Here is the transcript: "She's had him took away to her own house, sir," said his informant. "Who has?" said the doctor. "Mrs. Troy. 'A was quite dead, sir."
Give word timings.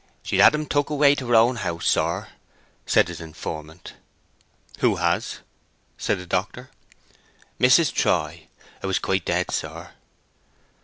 "She's 0.23 0.41
had 0.41 0.55
him 0.55 0.65
took 0.65 0.89
away 0.89 1.13
to 1.13 1.27
her 1.27 1.35
own 1.35 1.57
house, 1.57 1.85
sir," 1.85 2.29
said 2.87 3.07
his 3.07 3.21
informant. 3.21 3.93
"Who 4.79 4.95
has?" 4.95 5.41
said 5.95 6.17
the 6.17 6.25
doctor. 6.25 6.71
"Mrs. 7.59 7.93
Troy. 7.93 8.47
'A 8.81 8.87
was 8.87 8.97
quite 8.97 9.25
dead, 9.25 9.51
sir." 9.51 9.91